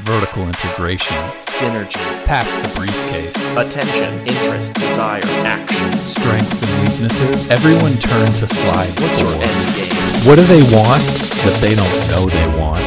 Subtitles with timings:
[0.00, 5.92] vertical integration, synergy, pass the briefcase, attention, interest, desire, action.
[5.92, 7.50] strengths and weaknesses.
[7.50, 9.94] Everyone turn to slide What's your end game?
[10.26, 11.02] What do they want
[11.44, 12.82] that they don't know they want?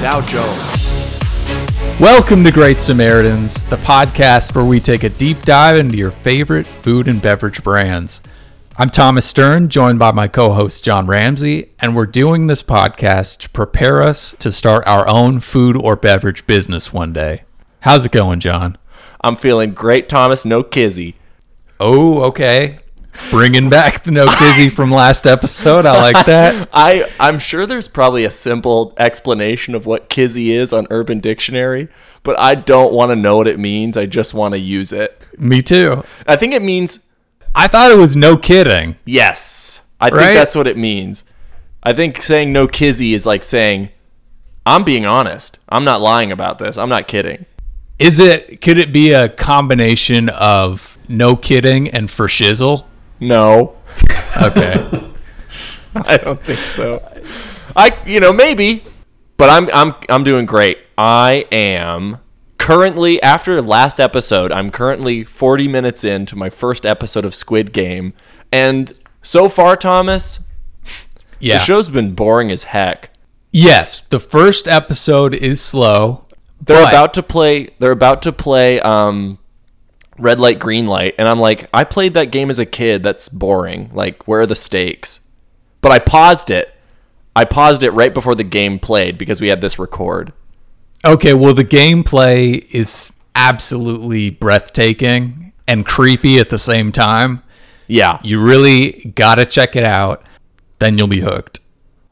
[0.00, 2.00] Dow Jones.
[2.00, 6.66] Welcome to Great Samaritans, the podcast where we take a deep dive into your favorite
[6.66, 8.20] food and beverage brands.
[8.76, 13.38] I'm Thomas Stern, joined by my co host John Ramsey, and we're doing this podcast
[13.38, 17.44] to prepare us to start our own food or beverage business one day.
[17.82, 18.76] How's it going, John?
[19.20, 20.44] I'm feeling great, Thomas.
[20.44, 21.14] No kizzy.
[21.78, 22.80] Oh, okay.
[23.30, 25.86] Bringing back the no kizzy from last episode.
[25.86, 26.68] I like that.
[26.72, 31.86] I I'm sure there's probably a simple explanation of what kizzy is on Urban Dictionary,
[32.24, 33.96] but I don't want to know what it means.
[33.96, 35.24] I just want to use it.
[35.38, 36.02] Me too.
[36.26, 37.06] I think it means
[37.54, 38.96] I thought it was no kidding.
[39.04, 39.80] yes.
[40.00, 41.24] I think that's what it means.
[41.82, 43.88] I think saying no kizzy is like saying
[44.66, 45.58] I'm being honest.
[45.68, 46.76] I'm not lying about this.
[46.76, 47.46] I'm not kidding.
[47.98, 48.60] Is it?
[48.60, 52.84] Could it be a combination of no kidding and for shizzle?
[53.20, 53.76] No.
[54.42, 55.10] Okay.
[55.94, 57.06] I don't think so.
[57.76, 58.84] I you know maybe,
[59.36, 60.78] but I'm I'm I'm doing great.
[60.98, 62.18] I am
[62.64, 64.50] currently after last episode.
[64.50, 68.14] I'm currently 40 minutes into my first episode of Squid Game,
[68.50, 70.48] and so far, Thomas,
[71.38, 71.58] yeah.
[71.58, 73.10] the show's been boring as heck.
[73.52, 76.26] yes, the first episode is slow.
[76.60, 77.70] They're but- about to play.
[77.78, 78.80] They're about to play.
[78.80, 79.38] Um,
[80.16, 83.02] red light, green light, and I'm like, I played that game as a kid.
[83.02, 83.90] That's boring.
[83.92, 85.20] Like, where are the stakes?
[85.82, 86.72] But I paused it.
[87.36, 90.32] I paused it right before the game played because we had this record.
[91.04, 97.42] Okay, well, the gameplay is absolutely breathtaking and creepy at the same time.
[97.86, 98.18] Yeah.
[98.22, 100.24] You really got to check it out.
[100.78, 101.60] Then you'll be hooked.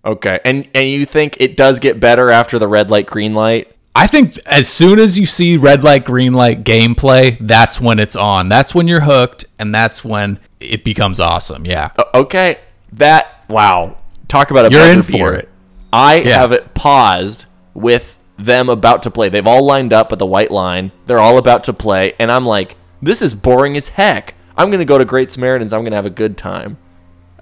[0.05, 0.41] Okay.
[0.45, 3.75] And and you think it does get better after the red light, green light?
[3.95, 8.17] I think as soon as you see red light, green light gameplay, that's when it's
[8.17, 8.49] on.
[8.49, 11.67] That's when you're hooked, and that's when it becomes awesome.
[11.67, 11.91] Yeah.
[12.15, 12.59] Okay.
[12.93, 13.97] That wow.
[14.29, 15.49] Talk about a You're in for it.
[15.93, 16.39] I Yeah.
[16.39, 19.29] have it paused with them about to play.
[19.29, 20.93] They've all lined up at the white line.
[21.07, 24.35] They're all about to play, and I'm like, this is boring as heck.
[24.57, 25.73] I'm gonna go to Great Samaritans.
[25.73, 26.79] I'm gonna have a good time.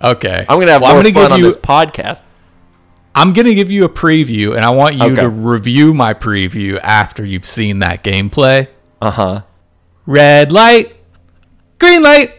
[0.02, 0.46] Okay.
[0.48, 2.22] I'm gonna have Well, more gonna fun give on you- this podcast.
[3.12, 5.16] I'm going to give you a preview, and I want you Okay.
[5.22, 8.68] to review my preview after you've seen that gameplay.
[9.02, 9.40] Uh huh.
[10.06, 10.94] Red light,
[11.80, 12.34] green light.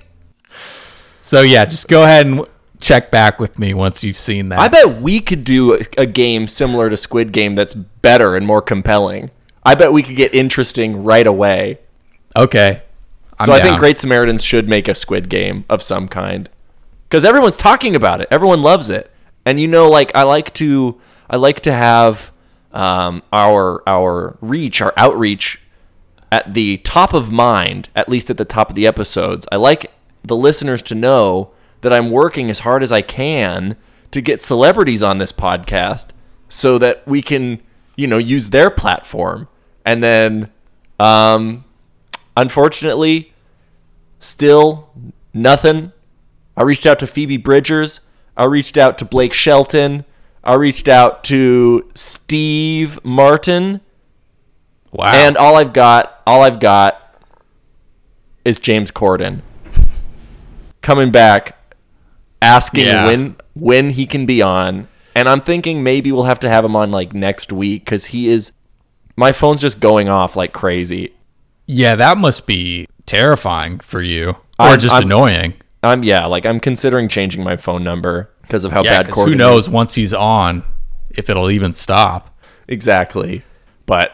[1.19, 2.45] So, yeah, just go ahead and
[2.81, 4.59] check back with me once you've seen that.
[4.59, 8.62] I bet we could do a, game similar to Squid Game that's better and more
[8.62, 9.31] compelling.
[9.64, 11.80] I bet we could get interesting right away.
[12.36, 12.81] okay.
[13.40, 13.80] I'm so I think.
[13.80, 16.47] Great Samaritans should make a Squid Game of some kind
[17.03, 18.28] because everyone's talking about it.
[18.30, 19.09] Everyone loves it,
[19.46, 22.31] and you know, like I like to, I like to have
[22.72, 25.59] um, our our reach, our outreach
[26.31, 29.48] at the top of mind, at least at the top of the episodes.
[29.52, 29.92] I like
[30.24, 33.75] the listeners to know that I'm working as hard as I can
[34.12, 36.09] to get celebrities on this podcast
[36.50, 37.62] so that we can,
[37.96, 39.47] you know, use their platform.
[39.86, 40.50] And then,
[41.00, 41.66] um,
[42.36, 43.34] unfortunately,
[44.19, 44.90] still
[45.34, 45.92] nothing.
[46.56, 48.02] I reached out to Phoebe Bridgers.
[48.36, 50.06] I reached out to Blake Shelton.
[50.44, 53.81] I reached out to Steve Martin.
[54.92, 55.12] Wow.
[55.13, 56.98] And all I've got, all I've got
[58.44, 59.42] is James Corden
[60.81, 61.58] coming back
[62.41, 63.06] asking Yeah.
[63.06, 64.88] when when he can be on.
[65.16, 68.29] And I'm thinking maybe we'll have to have him on like next week cuz he
[68.29, 68.53] is
[69.16, 71.13] my phone's just going off like crazy.
[71.68, 75.53] yeah, that must be terrifying for you, or I'm- just I'm- annoying.
[75.84, 79.18] I'm yeah, like I'm considering changing my phone number because of how Yeah, bad 'cause
[79.24, 79.38] Corden who is.
[79.38, 80.63] knows once he's on
[81.09, 82.38] if it'll even stop.
[82.68, 83.41] Exactly.
[83.85, 84.12] But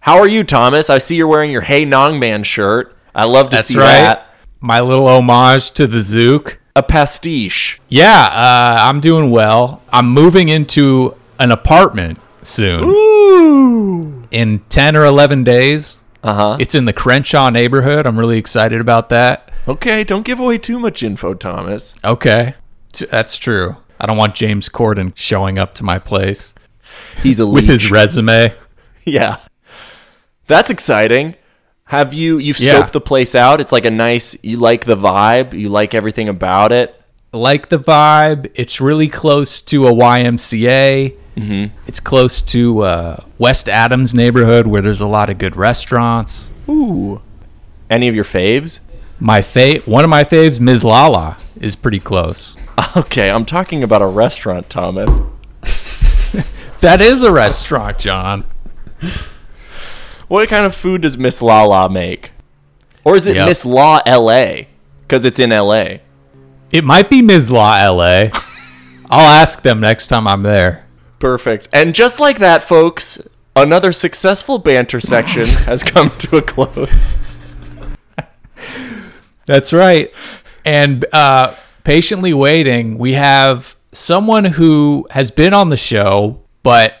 [0.00, 0.88] how are you, Thomas?
[0.90, 2.96] I see you're wearing your Hey Nong Man shirt.
[3.14, 3.84] I love to That's see right.
[4.00, 4.26] that.
[4.60, 6.57] My little homage to the Zook.
[6.78, 7.80] A pastiche.
[7.88, 9.82] Yeah, uh, I'm doing well.
[9.90, 12.84] I'm moving into an apartment soon.
[12.84, 14.22] Ooh.
[14.30, 15.98] In 10 or 11 days.
[16.22, 16.56] Uh-huh.
[16.60, 18.06] It's in the Crenshaw neighborhood.
[18.06, 19.50] I'm really excited about that.
[19.66, 21.94] Okay, don't give away too much info, Thomas.
[22.04, 22.54] Okay.
[22.92, 23.76] T- That's true.
[23.98, 26.54] I don't want James Corden showing up to my place
[27.24, 28.54] He's a with his resume.
[29.04, 29.38] Yeah.
[30.46, 31.34] That's exciting.
[31.88, 32.86] Have you you've scoped Yeah.
[32.90, 33.60] the place out?
[33.60, 36.94] It's like a nice you like the vibe, you like everything about it.
[37.32, 38.50] Like the vibe.
[38.54, 41.14] It's really close to a YMCA.
[41.36, 41.76] Mm-hmm.
[41.86, 46.52] It's close to uh, West Adams neighborhood where there's a lot of good restaurants.
[46.68, 47.20] Ooh.
[47.90, 48.80] Any of your faves?
[49.20, 50.84] My fa- one of my faves, Ms.
[50.84, 52.56] Lala, is pretty close.
[52.96, 55.20] Okay, I'm talking about a restaurant, Thomas.
[56.80, 58.44] That is a restaurant, John.
[60.28, 62.30] What kind of food does Miss Lala make?
[63.04, 63.46] Or is it Yep.
[63.48, 64.62] Miss Law LA?
[65.02, 65.98] Because it's in LA.
[66.70, 67.50] It might be Ms.
[67.50, 68.28] Law LA.
[69.10, 70.84] I'll ask them next time I'm there.
[71.18, 71.68] Perfect.
[71.72, 73.26] And just like that, folks,
[73.56, 77.14] another successful banter section has come to a close.
[79.46, 80.12] That's right.
[80.64, 81.54] And uh,
[81.84, 86.94] patiently waiting, we have someone who has been on the show, but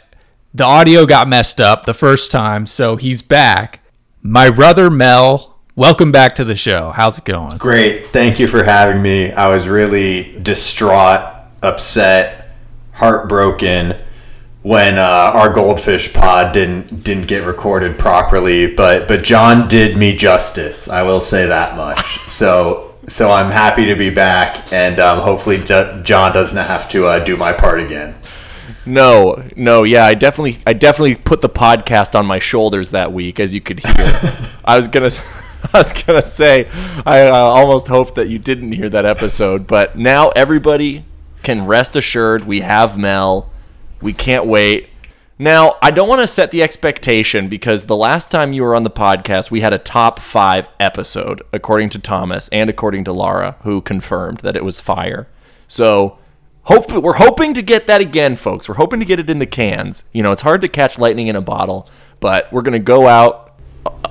[0.54, 3.80] the audio got messed up the first time, so he's back.
[4.22, 6.90] My brother Mel, welcome back to the show.
[6.90, 7.58] How's it going?
[7.58, 8.08] Great.
[8.12, 9.32] Thank you for having me.
[9.32, 11.20] I was really distraught,
[11.62, 12.56] upset,
[12.92, 13.96] heartbroken
[14.62, 15.02] when uh,
[15.34, 18.66] our goldfish pod didn't didn't get recorded properly.
[18.66, 20.88] But but John did me justice.
[20.88, 22.18] I will say that much.
[22.28, 27.18] So so I'm happy to be back, and um, hopefully John doesn't have to uh,
[27.24, 28.14] do my part again.
[28.88, 33.38] No, no, yeah, I definitely, I definitely put the podcast on my shoulders that week,
[33.38, 33.94] as you could hear.
[34.64, 35.10] I was gonna,
[35.74, 36.70] I was gonna say,
[37.04, 41.04] I uh, almost hoped that you didn't hear that episode, but now everybody
[41.42, 43.50] can rest assured we have Mel.
[44.00, 44.88] We can't wait.
[45.38, 48.84] Now, I don't want to set the expectation because the last time you were on
[48.84, 53.56] the podcast, we had a top five episode, according to Thomas and according to Lara,
[53.64, 55.28] who confirmed that it was fire.
[55.68, 56.18] So,
[56.68, 58.68] hope we're hoping to get that again, folks.
[58.68, 60.04] We're hoping to get it in the cans.
[60.12, 61.88] You know, it's hard to catch lightning in a bottle,
[62.20, 63.54] but we're gonna go out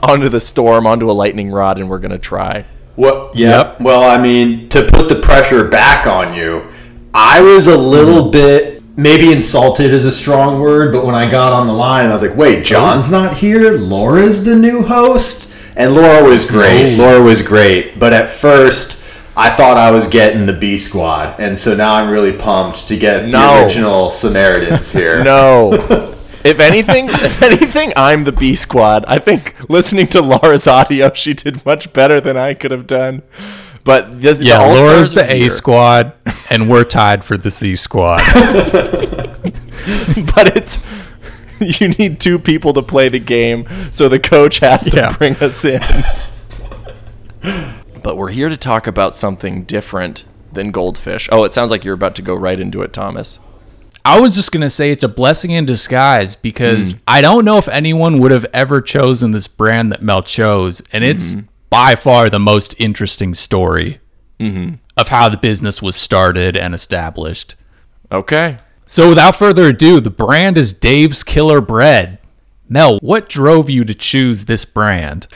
[0.01, 2.65] onto the storm, onto a lightning rod, and we're gonna try.
[2.95, 3.75] Well, yeah.
[3.79, 6.67] Well, I mean, to put the pressure back on you,
[7.13, 8.31] I was a little mm-hmm.
[8.31, 12.13] bit maybe insulted is a strong word, but when I got on the line, I
[12.13, 13.73] was like, "Wait, John's not here.
[13.73, 16.97] Laura's the new host." And Laura was great.
[16.97, 18.96] Laura was great, but at first.
[19.39, 22.97] I thought I was getting the B squad, and so now I'm really pumped to
[22.97, 23.63] get the No.
[23.63, 25.23] original Samaritans here.
[25.27, 25.71] No.
[26.43, 29.05] if anything, if anything, I'm the B squad.
[29.07, 33.21] I think listening to Laura's audio, she did much better than I could have done.
[33.83, 36.13] But the, the Yeah, All-Stars Laura's the A squad,
[36.49, 38.21] and we're tied for the C squad.
[40.35, 40.79] but it's
[41.79, 45.15] you need two people to play the game, so the coach has to Yeah.
[45.17, 45.81] bring us in.
[48.07, 50.23] But we're here to talk about something different
[50.53, 51.27] than goldfish.
[51.29, 53.37] Oh, it sounds like you're about to go right into it, Thomas.
[54.05, 56.97] I was just gonna say it's a blessing in disguise because Hmm.
[57.05, 61.03] I don't know if anyone would have ever chosen this brand that Mel chose, and
[61.03, 61.39] it's Hmm.
[61.69, 63.99] by far the most interesting story
[64.39, 64.75] Mm-hmm.
[64.95, 67.55] of how the business was started and established.
[68.09, 68.55] Okay.
[68.85, 72.19] So, without further ado, the brand is Dave's Killer Bread.
[72.69, 75.27] Mel, what drove you to choose this brand?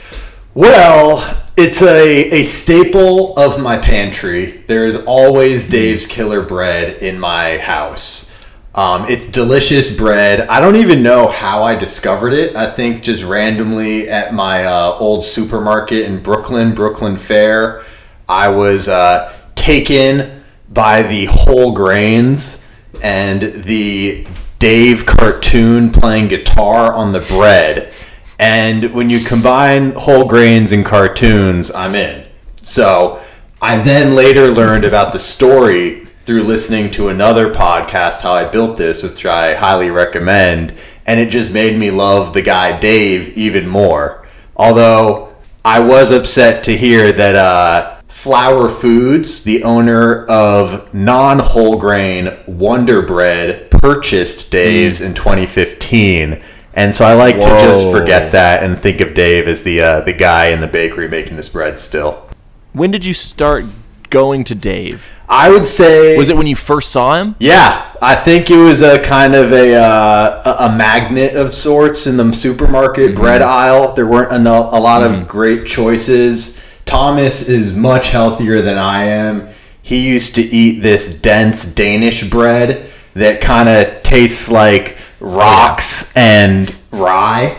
[0.54, 4.64] Well, it's a, a staple of my pantry.
[4.66, 8.36] There's always Dave's Killer Bread in my house.
[8.74, 10.48] Um, it's delicious bread.
[10.48, 12.56] I don't even know how I discovered it.
[12.56, 17.86] I think just randomly at my uh, old supermarket in Brooklyn, Brooklyn Fare,
[18.28, 22.66] I was uh, taken by the whole grains
[23.04, 24.26] and the
[24.58, 27.94] Dave cartoon playing guitar on the bread.
[28.42, 32.28] And when you combine whole grains and cartoons, I'm in.
[32.64, 33.22] So
[33.62, 38.80] I then later learned about the story through listening to another podcast, How I Built
[38.80, 40.74] This, which I highly recommend.
[41.06, 44.28] And it just made me love the guy Dave even more.
[44.56, 51.78] Although I was upset to hear that uh, Flower Foods, the owner of non whole
[51.78, 56.42] grain Wonder Bread, purchased Dave's in 2015.
[56.74, 60.02] And so I like to just forget that and think of Dave as the uh,
[60.02, 62.28] the guy in the bakery making this bread still.
[62.74, 63.66] When did you start
[64.10, 65.06] going to Dave?
[65.28, 67.36] I would say Was it when you first saw him?
[67.40, 72.18] Yeah, I think it was a kind of a uh, a magnet of sorts in
[72.18, 73.94] the supermarket bread aisle.
[73.94, 76.60] There weren't eno- a lot of great choices.
[76.86, 79.48] Thomas is much healthier than I am.
[79.82, 86.74] He used to eat this dense Danish bread that kind of tastes like rocks and
[86.92, 87.58] rye.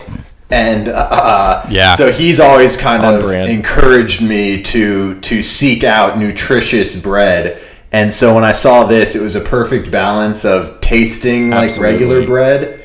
[0.49, 1.95] And uh, Yeah.
[1.95, 3.49] so he's always kind On of brand.
[3.51, 7.59] encouraged me to to seek out nutritious bread.
[7.91, 11.93] And so when I saw this, it was a perfect balance of tasting like Absolutely.
[11.93, 12.81] regular bread,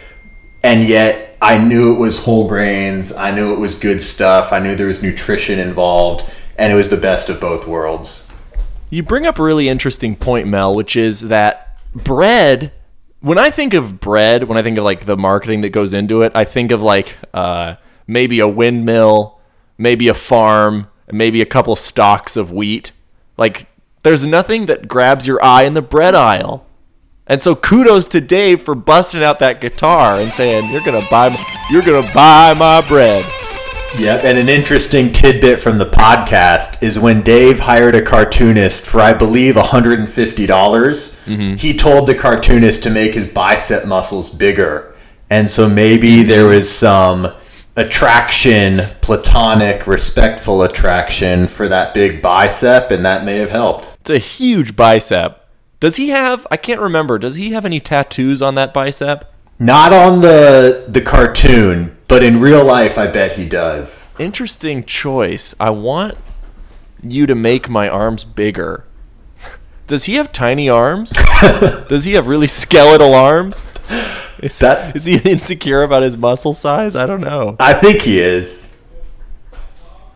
[0.62, 3.10] and yet I knew it was whole grains.
[3.12, 4.52] I knew it was good stuff.
[4.52, 6.24] I knew there was nutrition involved,
[6.58, 8.28] and it was the best of both worlds.
[8.90, 12.72] You bring up a really interesting point, Mel, which is that bread.
[13.20, 16.22] When I think of bread, when I think of like the marketing that goes into
[16.22, 19.40] it, I think of like uh, maybe a windmill,
[19.76, 22.92] maybe a farm, maybe a couple stalks of wheat.
[23.36, 23.66] Like
[24.04, 26.64] there's nothing that grabs your eye in the bread aisle.
[27.26, 31.28] And so kudos to Dave for busting out that guitar and saying, "You're gonna buy,
[31.28, 33.24] my, you're gonna buy my bread."
[33.96, 39.00] Yep, and an interesting tidbit from the podcast is when Dave hired a cartoonist for,
[39.00, 41.54] I believe, $150, dollars mm-hmm.
[41.56, 44.94] he told the cartoonist to make his bicep muscles bigger.
[45.30, 47.32] And so maybe there was some
[47.76, 53.96] attraction, platonic, respectful attraction for that big bicep, and that may have helped.
[54.00, 55.48] It's a huge bicep.
[55.80, 56.46] Does he have?
[56.50, 57.18] I can't remember.
[57.18, 59.32] Does he have any tattoos on that bicep?
[59.58, 64.06] Not on the the cartoon, but in real life, I bet he does.
[64.18, 65.54] Interesting choice.
[65.60, 66.16] I want
[67.02, 68.84] you to make my arms bigger.
[69.86, 71.10] Does he have tiny arms?
[71.88, 73.62] Does he have really skeletal arms?
[74.42, 76.94] Is, That- is he insecure about his muscle size?
[76.94, 77.56] I don't know.
[77.58, 78.68] I think he is.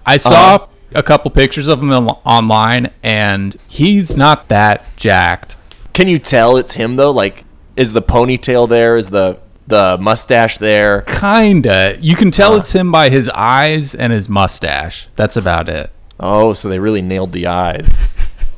[0.07, 0.67] I saw uh-huh.
[0.95, 5.57] a couple pictures of him online, and he's not that jacked.
[5.93, 7.11] Can you tell it's him though?
[7.11, 7.45] Like,
[7.77, 8.97] is the ponytail there?
[8.97, 9.39] Is the
[9.73, 11.03] the mustache there?
[11.03, 11.97] Kinda.
[12.01, 15.09] You can tell uh, it's him by his eyes and his mustache.
[15.17, 15.91] That's about it.
[16.21, 17.89] Oh, so they really nailed the eyes.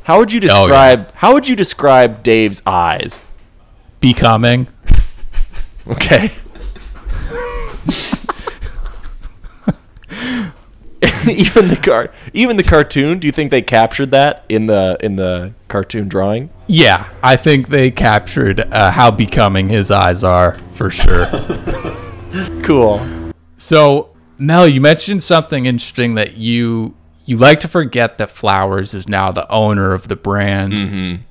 [0.02, 0.58] How would you Oh, yeah.
[0.58, 1.12] describe?
[1.14, 3.20] How would you describe Dave's eyes?
[4.00, 4.66] Becoming.
[5.86, 6.30] Okay.
[11.28, 13.18] even the car, even the cartoon.
[13.18, 16.50] Do you think they captured that in the in the cartoon drawing?
[16.66, 21.26] Yeah, I think they captured uh, how becoming his eyes are for sure.
[22.64, 23.32] Cool.
[23.56, 26.94] so, Mel, you mentioned something interesting that you
[27.26, 31.24] you like to forget that Flowers is now the owner of the brand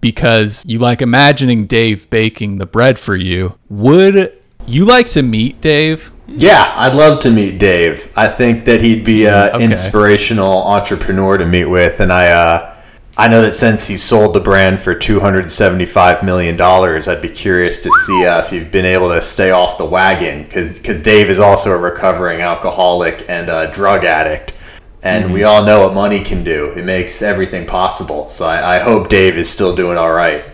[0.00, 3.56] because you like imagining Dave baking the bread for you.
[3.68, 6.10] Would you like to meet Dave?
[6.26, 8.10] Yeah, I'd love to meet Dave.
[8.16, 9.64] I think that he'd be an Okay.
[9.64, 12.74] inspirational entrepreneur to meet with, and I, uh,
[13.20, 17.20] I know that since he sold the brand for two hundred seventy-five million dollars, I'd
[17.20, 21.02] be curious to see uh, if you've been able to stay off the wagon, because
[21.02, 24.54] Dave is also a recovering alcoholic and a drug addict,
[25.02, 26.72] and we all know what money can do.
[26.76, 28.28] It makes everything possible.
[28.28, 30.44] So I, I hope Dave is still doing all right.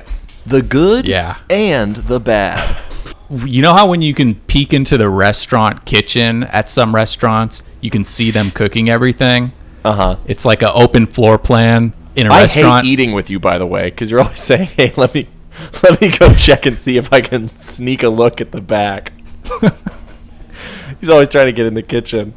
[0.47, 1.37] The good, Yeah.
[1.51, 2.79] and the bad.
[3.29, 7.91] You know how when you can peek into the restaurant kitchen at some restaurants, you
[7.91, 9.53] can see them cooking everything?
[9.85, 10.17] Uh huh.
[10.27, 12.85] It's like an open floor plan in a I restaurant.
[12.85, 15.29] hate eating with you, by the way, because you're always saying, "Hey, let me
[15.83, 19.13] let me go check and see if I can sneak a look at the back."
[21.01, 22.35] He's always trying to get in the kitchen.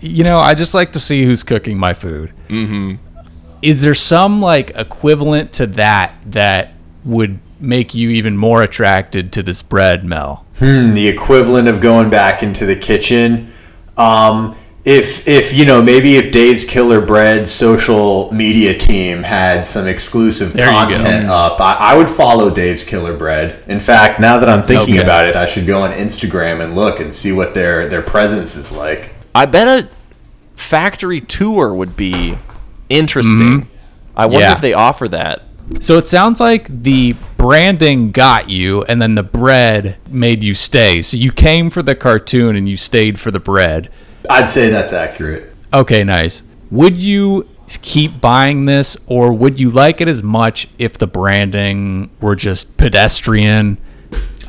[0.00, 2.32] you know, I just like to see who's cooking my food.
[2.48, 2.94] Mm-hmm.
[3.60, 6.72] Is there some like equivalent to that that
[7.04, 10.44] would make you even more attracted to this bread, Mel?
[10.58, 13.52] Hmm, the equivalent of going back into the kitchen.
[13.96, 19.86] Um, if if you know maybe if Dave's Killer Bread social media team had some
[19.86, 23.62] exclusive There content up, I, I would follow Dave's Killer Bread.
[23.68, 25.02] In fact, now that I'm thinking Okay.
[25.04, 28.56] about it, I should go on Instagram and look and see what their their presence
[28.56, 29.10] is like.
[29.34, 29.88] I bet a
[30.56, 32.36] factory tour would be
[32.88, 33.62] interesting.
[33.62, 33.68] Mm-hmm.
[34.16, 34.52] I wonder Yeah.
[34.52, 35.42] if they offer that.
[35.80, 41.02] So it sounds like the branding got you, and then the bread made you stay.
[41.02, 43.88] So you came for the cartoon and you stayed for the bread.
[44.30, 45.54] I'd say that's accurate.
[45.72, 46.42] Okay, nice.
[46.70, 47.48] Would you
[47.80, 52.76] keep buying this, or would you like it as much if the branding were just
[52.76, 53.78] pedestrian?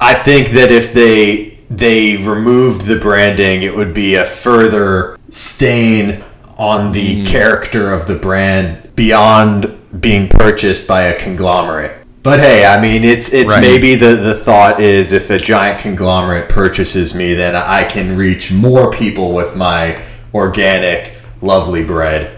[0.01, 6.23] I think that if they they removed the branding, it would be a further stain
[6.57, 7.25] on the mm-hmm.
[7.25, 12.02] character of the brand beyond being purchased by a conglomerate.
[12.23, 13.61] But hey, I mean, it's it's Right.
[13.61, 18.49] maybe the the thought is if a giant conglomerate purchases me, then I can reach
[18.51, 19.97] more people with my
[20.33, 22.31] organic, lovely bread.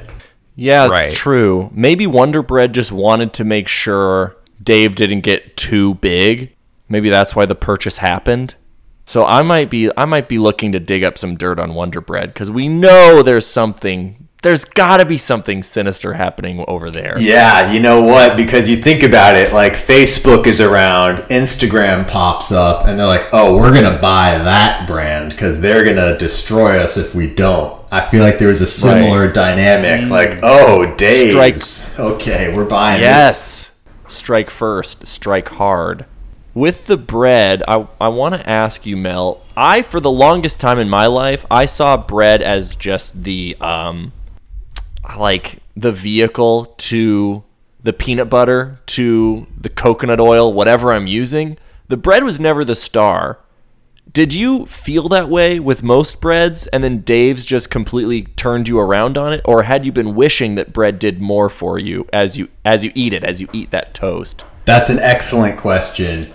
[0.56, 1.14] Yeah, it's Right.
[1.14, 1.70] true.
[1.74, 6.50] Maybe Wonder Bread just wanted to make sure Dave didn't get too big.
[6.90, 8.56] Maybe that's why the purchase happened.
[9.06, 12.02] So I might be I might be looking to dig up some dirt on Wonder
[12.02, 14.25] Bread because we know there's something.
[14.46, 17.20] There's got to be something sinister happening over there.
[17.20, 18.38] Yeah, you know what?
[18.38, 23.28] Because you think about it, like Facebook is around, Instagram pops up, and they're like,
[23.34, 28.02] "Oh, we're gonna buy that brand because they're gonna destroy us if we don't." I
[28.02, 31.98] feel like there was a similar dynamic, like, "Oh, Dave, Strikes.
[31.98, 33.80] okay, we're buying." this." Yes.
[34.08, 36.06] Strike first, strike hard.
[36.54, 39.42] With the bread, I, I want to ask you, Mel.
[39.58, 44.12] I, for the longest time in my life, I saw bread as just the, um,
[45.18, 47.44] like, the vehicle to
[47.84, 51.58] the peanut butter, to the coconut oil, whatever I'm using.
[51.88, 53.40] The bread was never the star.
[54.12, 58.80] Did you feel that way with most breads and then Dave's just completely turned you
[58.80, 62.38] around on it or had you been wishing that bread did more for you as
[62.38, 64.46] you as you eat it as you eat that toast?
[64.64, 66.32] That's an excellent question.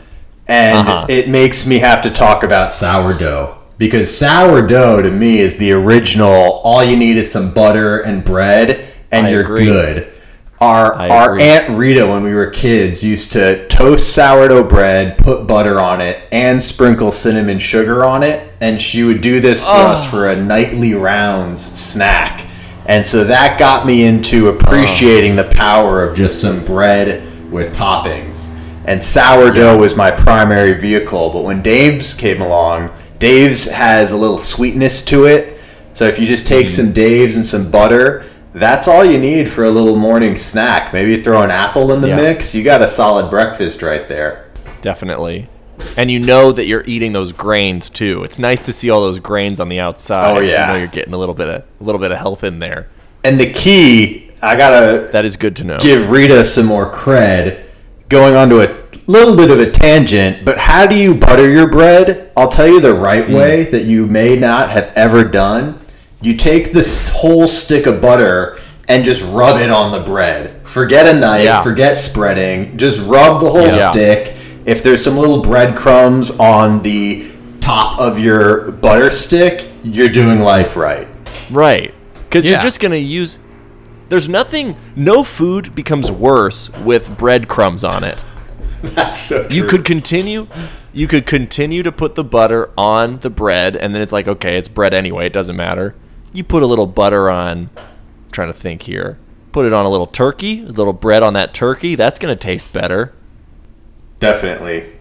[0.46, 1.06] And Uh-huh.
[1.08, 3.59] it makes me have to talk about sourdough.
[3.80, 8.92] Because sourdough to me is the original, all you need is some butter and bread,
[9.10, 9.64] and I you're agree.
[9.64, 10.12] good.
[10.60, 11.44] Our, I our agree.
[11.44, 16.28] Aunt Rita, when we were kids, used to toast sourdough bread, put butter on it,
[16.30, 18.52] and sprinkle cinnamon sugar on it.
[18.60, 22.46] And she would do this for us for a nightly rounds snack.
[22.84, 28.54] And so that got me into appreciating the power of just some bread with toppings.
[28.84, 31.30] And sourdough was my primary vehicle.
[31.30, 32.90] But when Dave's came along,
[33.20, 35.60] Dave's has a little sweetness to it.
[35.94, 36.74] So if you just take mm-hmm.
[36.74, 38.24] some Dave's and some butter,
[38.54, 40.92] that's all you need for a little morning snack.
[40.92, 42.16] Maybe throw an apple in the Yeah.
[42.16, 42.54] mix.
[42.54, 44.46] You got a solid breakfast right there.
[44.80, 45.48] Definitely.
[45.96, 48.24] And you know that you're eating those grains too.
[48.24, 50.36] It's nice to see all those grains on the outside.
[50.36, 50.68] Oh, yeah.
[50.68, 52.88] You know you're getting a little bit of a little bit of health in there.
[53.22, 55.78] And the key, I gotta That is good to know.
[55.78, 57.60] give Rita some more cred.
[58.08, 58.79] Going on to a
[59.10, 62.30] little bit of a tangent, but how do you butter your bread?
[62.36, 63.32] I'll tell you the right Hmm.
[63.34, 65.78] way that you may not have ever done.
[66.22, 70.60] You take this whole stick of butter and just rub it on the bread.
[70.64, 71.62] Forget a knife, Yeah.
[71.62, 72.76] forget spreading.
[72.76, 73.90] Just rub the whole Yeah.
[73.90, 74.34] stick.
[74.66, 77.24] If there's some little breadcrumbs on the
[77.60, 81.06] top of your butter stick, you're doing life right.
[81.50, 81.94] Right.
[82.28, 82.52] Because Yeah.
[82.52, 83.38] you're just going to use.
[84.08, 84.76] There's nothing.
[84.96, 88.18] No food becomes worse with breadcrumbs on it.
[88.94, 90.46] That's so You could continue.
[90.92, 94.56] You could continue to put the butter on the bread, and then it's like, okay,
[94.56, 95.26] it's bread anyway.
[95.26, 95.94] It doesn't matter.
[96.32, 97.70] You put a little butter on.
[97.76, 99.18] I'm trying to think here.
[99.52, 100.62] Put it on a little turkey.
[100.62, 101.94] A little bread on that turkey.
[101.94, 103.12] That's going to taste better.
[104.18, 104.96] Definitely.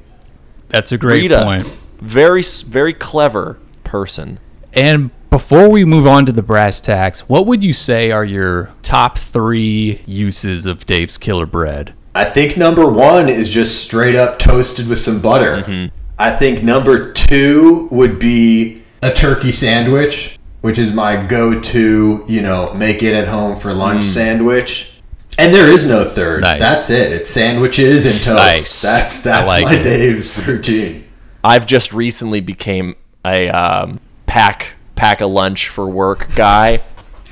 [0.70, 1.64] That's a great Rita, point.
[2.00, 4.40] very very clever person.
[4.74, 8.72] And before we move on to the brass tacks, what would you say are your
[8.82, 11.94] top three uses of Dave's Killer Bread?
[12.20, 15.90] I think number one is just straight up toasted with some butter.
[16.18, 22.42] I think number two would be a turkey sandwich, which is my go to, you
[22.42, 25.02] know, make it at home for lunch sandwich.
[25.38, 26.42] And there is no third.
[26.42, 26.60] Nice.
[26.60, 27.14] That's it.
[27.14, 28.38] It's sandwiches and toast.
[28.38, 28.82] Nice.
[28.82, 29.84] That's that's like my it.
[29.84, 31.06] Dave's routine.
[31.42, 36.82] I've just recently became a um, pack pack a lunch for work guy,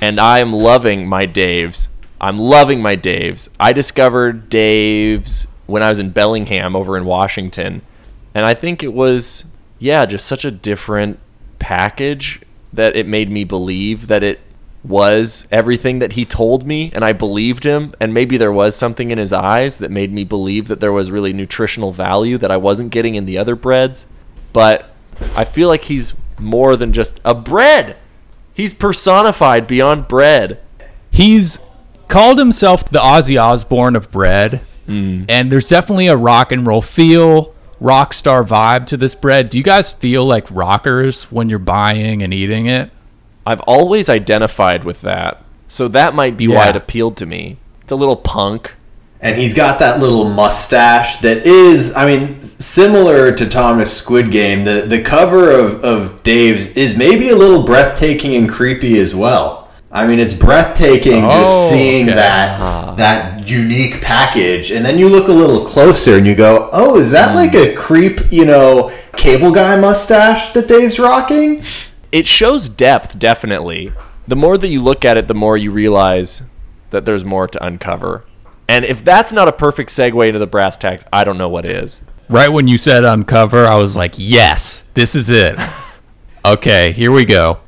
[0.00, 1.88] and I am loving my Dave's.
[2.20, 3.48] I'm loving my Dave's.
[3.60, 7.82] I discovered Dave's when I was in Bellingham over in Washington,
[8.34, 9.44] and I think it was
[9.78, 11.18] yeah, just such a different
[11.58, 12.40] package
[12.72, 14.40] that it made me believe that it
[14.84, 16.90] was everything that he told me.
[16.94, 17.94] And I believed him.
[18.00, 21.10] And maybe there was something in his eyes that made me believe that there was
[21.10, 24.06] really nutritional value that I wasn't getting in the other breads.
[24.52, 24.90] But
[25.36, 27.96] I feel like he's more than just a bread.
[28.54, 30.60] He's personified beyond bread.
[31.10, 31.58] He's
[32.08, 35.24] called himself the Ozzy Osbourne of bread, hmm.
[35.28, 39.50] and there's definitely a rock and roll feel, rock star vibe to this bread.
[39.50, 42.90] Do you guys feel like rockers when you're buying and eating it?
[43.46, 47.92] I've always identified with that so that might be why it appealed to me it's
[47.92, 48.74] a little punk
[49.20, 54.64] And he's got that little mustache that is, I mean, similar to Thomas Squid Game.
[54.64, 59.67] The the cover of, of Dave's is maybe a little breathtaking and creepy as well.
[59.90, 62.16] I mean, it's breathtaking Oh, just seeing okay.
[62.16, 62.94] that ah.
[62.96, 67.10] that unique package, and then you look a little closer and you go, "Oh, is
[67.12, 71.62] that like a creep, you know, cable guy mustache that Dave's rocking?"
[72.10, 73.92] it shows depth definitely
[74.26, 76.40] the more that you look at it the more you realize
[76.88, 78.24] that there's more to uncover
[78.66, 81.66] and if that's not a perfect segue into the brass tacks i don't know what
[81.66, 85.58] is Right when you said uncover, I was like, yes, this is it.
[86.44, 87.60] okay, here we go.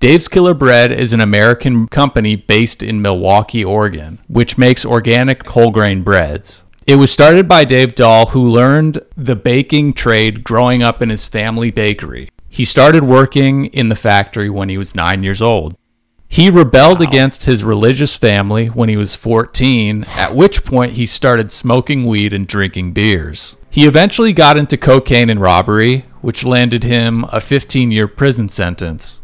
[0.00, 5.70] Dave's Killer Bread is an American company based in Milwaukie, Oregon, which makes organic whole
[5.70, 6.64] grain breads.
[6.86, 11.26] It was started by Dave Dahl, who learned the baking trade growing up in his
[11.26, 12.30] family bakery.
[12.48, 15.76] He started working in the factory when he was nine years old.
[16.28, 21.52] He rebelled against his religious family when he was 14, at which point he started
[21.52, 23.58] smoking weed and drinking beers.
[23.68, 29.19] He eventually got into cocaine and robbery, which landed him a 15 year prison sentence.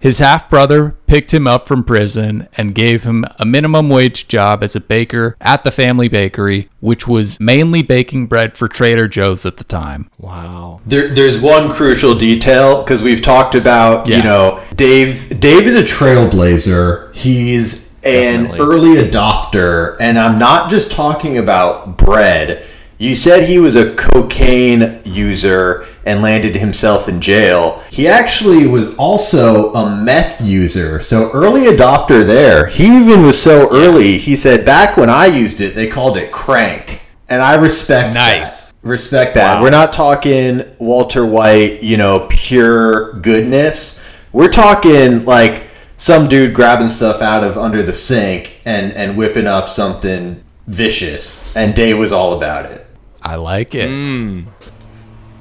[0.00, 4.62] His half brother picked him up from prison and gave him a minimum wage job
[4.62, 9.44] as a baker at the family bakery, which was mainly baking bread for Trader Joe's
[9.44, 10.10] at the time.
[10.18, 14.16] wow There, there's one crucial detail because we've talked about, Yeah.
[14.16, 15.38] you know, Dave.
[15.38, 17.14] Dave is a trailblazer.
[17.14, 18.58] He's an Definitely.
[18.60, 22.64] early adopter, and I'm not just talking about bread.
[22.96, 27.82] You said he was a cocaine user and landed himself in jail.
[27.90, 32.66] He actually was also a meth user, so early adopter there.
[32.66, 34.18] He even was so early.
[34.18, 37.02] He said back when I used it, they called it crank.
[37.28, 38.72] And I respect Nice.
[38.72, 38.74] that.
[38.82, 39.56] Respect that.
[39.56, 39.62] Wow.
[39.62, 44.02] We're not talking Walter White, you know, pure goodness.
[44.32, 45.64] We're talking like
[45.96, 51.54] some dude grabbing stuff out of under the sink and and whipping up something vicious.
[51.54, 52.86] And Dave was all about it.
[53.22, 53.88] I like it.
[53.88, 54.46] Mm.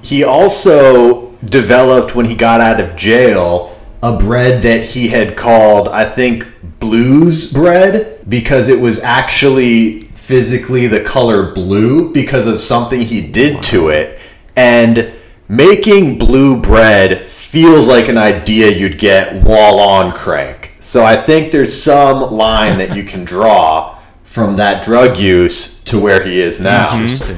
[0.09, 5.87] He also developed when he got out of jail a bread that he had called,
[5.87, 6.47] I think,
[6.79, 13.61] blues bread because it was actually physically the color blue because of something he did
[13.65, 14.19] to it.
[14.55, 15.13] And
[15.47, 20.73] making blue bread feels like an idea you'd get wall on crank.
[20.79, 25.99] So I think there's some line that you can draw from that drug use to
[25.99, 26.91] where he is now.
[26.91, 27.37] Interesting.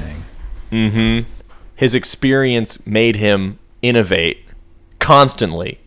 [0.70, 1.31] Mm-hmm.
[1.82, 4.38] His experience made him innovate
[5.00, 5.80] constantly.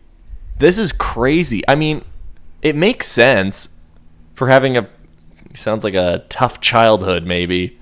[0.58, 1.62] This is crazy.
[1.66, 2.02] I mean,
[2.60, 3.78] it makes sense
[4.34, 4.86] for having a
[5.54, 7.78] sounds like a tough childhood maybe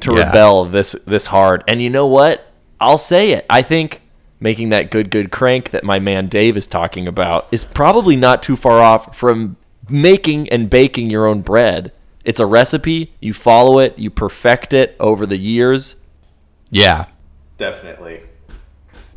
[0.00, 0.22] to Yeah.
[0.22, 1.62] rebel this this hard.
[1.68, 2.50] And you know what?
[2.80, 3.44] I'll say it.
[3.50, 4.00] I think
[4.40, 8.42] making that good good crank that my man Dave is talking about is probably not
[8.42, 9.58] too far off from
[9.90, 11.92] making and baking your own bread.
[12.24, 15.96] It's a recipe, you follow it, you perfect it over the years.
[16.70, 17.04] Yeah.
[17.58, 18.22] Definitely.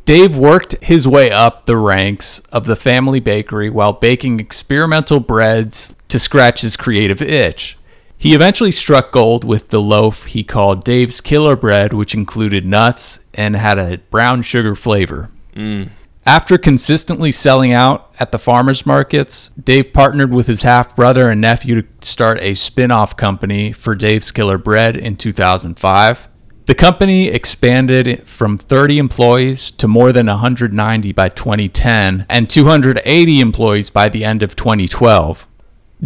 [0.03, 5.95] Dave worked his way up the ranks of the family bakery while baking experimental breads
[6.09, 7.77] to scratch his creative itch.
[8.17, 13.19] He eventually struck gold with the loaf he called Dave's Killer Bread, which included nuts
[13.33, 15.31] and had a brown sugar flavor.
[15.55, 15.89] Mm.
[16.25, 21.41] After consistently selling out at the farmers markets, Dave partnered with his half brother and
[21.41, 26.27] nephew to start a spin off company for Dave's Killer Bread in 2005.
[26.67, 33.89] The company expanded from 30 employees to more than 190 by 2010 and 280 employees
[33.89, 35.47] by the end of 2012.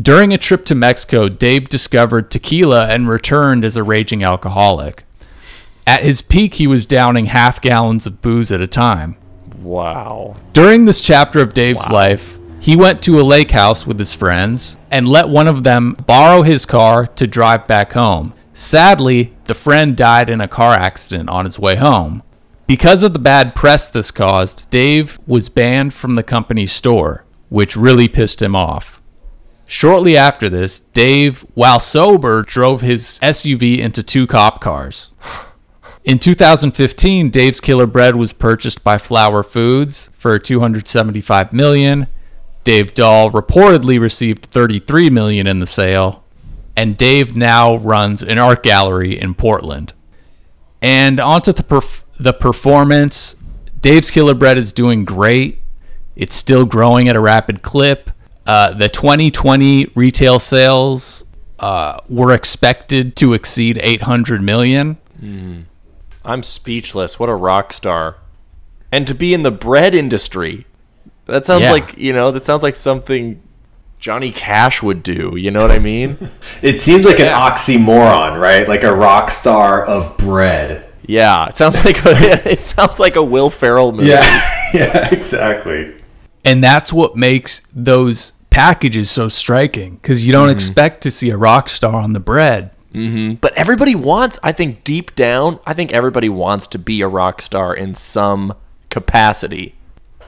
[0.02, 5.04] During a trip to Mexico, Dave discovered tequila and returned as a raging alcoholic.
[5.86, 9.18] At his peak, he was downing half gallons of booze at a time.
[9.62, 10.34] Wow.
[10.54, 14.78] During this chapter of Dave's life, he went to a lake house with his friends
[14.89, 18.34] and let one of them borrow his car to drive back home.
[18.58, 22.24] Sadly, the friend died in a car accident on his way home.
[22.68, 27.76] Because of the bad press this caused, Dave was banned from the company's store, which
[27.76, 29.02] really pissed him off.
[29.65, 35.12] Shortly after this, Dave, while sober, drove his SUV into two cop cars.
[36.06, 42.08] In 2015, Dave's Killer Bread was purchased by Flower Foods for 275 million.
[42.63, 46.24] Dave Dahl reportedly received 33 million in the sale,
[46.75, 49.93] and Dave now runs an art gallery in Portland.
[50.81, 53.35] And onto the perf- the performance.
[53.81, 55.59] Dave's Killer Bread is doing great.
[56.15, 58.11] It's still growing at a rapid clip.
[58.45, 61.25] Uh, the 2020 retail sales
[61.59, 64.97] uh, were expected to exceed 800 million.
[66.23, 67.19] I'm speechless.
[67.19, 68.17] What a rock star.
[68.91, 70.65] And to be in the bread industry.
[71.25, 71.71] That sounds Yeah.
[71.71, 73.41] like, you know, that sounds like something
[73.99, 75.36] Johnny Cash would do.
[75.36, 76.17] You know what I mean?
[76.62, 78.67] It seems like an oxymoron, right?
[78.67, 80.89] Like a rock star of bread.
[81.03, 81.47] yeah.
[81.47, 84.10] It sounds like a, it sounds like a Will Ferrell movie.
[84.10, 84.41] Yeah,
[84.73, 85.93] yeah, exactly.
[86.43, 90.55] And that's what makes those packages so striking because you don't mm-hmm.
[90.55, 92.71] expect to see a rock star on the bread.
[92.93, 93.36] Mm-hmm.
[93.36, 97.41] But everybody wants, I think deep down, I think everybody wants to be a rock
[97.41, 98.53] star in some
[98.89, 99.75] capacity.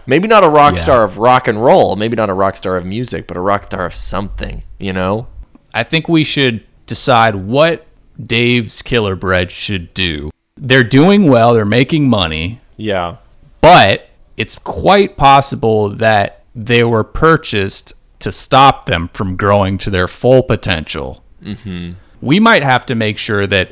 [0.08, 0.82] Maybe not a rock Yeah.
[0.84, 3.65] star of rock and roll, maybe not a rock star of music, but a rock
[3.65, 5.28] star of something, you know?
[5.74, 7.86] I think we should decide what
[8.24, 10.32] Dave's Killer Bread should do.
[10.56, 13.17] They're doing well, they're making money, Yeah.
[13.62, 20.08] but it's quite possible that they were purchased to stop them from growing to their
[20.08, 21.22] full potential.
[21.43, 21.91] Mm-hmm.
[22.22, 23.72] We might have to make sure that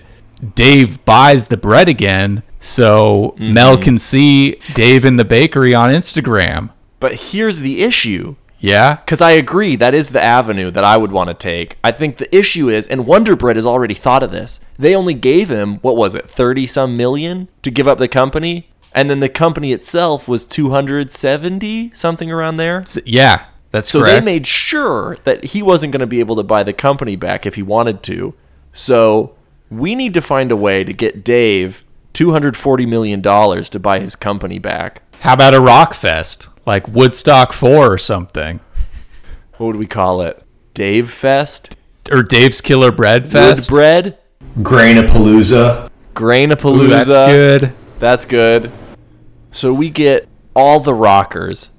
[0.53, 3.53] Dave buys the bread again so mm-hmm.
[3.53, 6.71] Mel can see Dave in the bakery on Instagram.
[6.99, 8.35] But here's the issue.
[8.59, 8.95] Yeah?
[8.95, 11.77] Because I agree, that is the avenue that I would want to take.
[11.83, 14.59] I think the issue is, and Wonder Bread has already thought of this.
[14.79, 18.69] They only gave him what was it, thirty some million to give up the company,
[18.93, 22.81] and then the company itself was two hundred seventy something around there.
[22.81, 24.15] S- Yeah, that's So correct.
[24.15, 27.45] they made sure that he wasn't going to be able to buy the company back
[27.45, 28.33] if he wanted to.
[28.73, 29.35] So
[29.69, 31.83] we need to find a way to get Dave
[32.15, 35.03] two hundred forty million dollars to buy his company back.
[35.19, 36.49] How about a rock fest?
[36.65, 38.59] Like Woodstock 4 or something?
[39.57, 40.41] What would we call it?
[40.73, 41.75] Dave Fest,
[42.11, 43.69] Or Dave's Killer Bread Wood Fest?
[43.69, 44.17] Bread,
[44.59, 45.89] Grainapalooza.
[46.15, 46.79] Grainapalooza.
[46.83, 47.73] Ooh, that's good.
[47.99, 48.71] That's good.
[49.51, 51.69] So we get all the rockers.